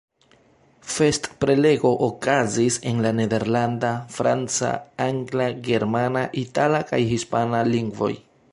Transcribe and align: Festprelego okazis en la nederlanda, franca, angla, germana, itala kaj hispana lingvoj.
Festprelego 0.91 1.91
okazis 2.05 2.79
en 2.93 3.03
la 3.07 3.11
nederlanda, 3.19 3.91
franca, 4.15 4.73
angla, 5.05 5.47
germana, 5.69 6.25
itala 6.45 6.81
kaj 6.93 7.03
hispana 7.13 7.63
lingvoj. 7.73 8.13